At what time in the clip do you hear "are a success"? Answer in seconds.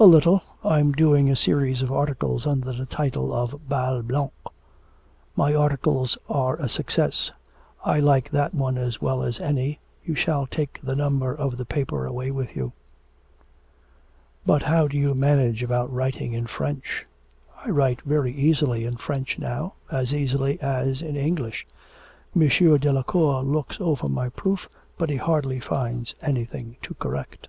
6.28-7.30